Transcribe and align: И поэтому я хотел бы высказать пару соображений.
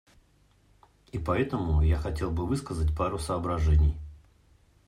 И 1.11 1.19
поэтому 1.19 1.83
я 1.83 1.95
хотел 1.99 2.31
бы 2.31 2.47
высказать 2.47 2.97
пару 2.97 3.19
соображений. 3.19 3.95